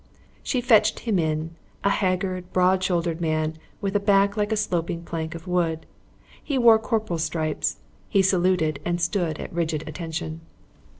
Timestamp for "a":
1.83-1.91, 3.95-3.99, 4.51-4.57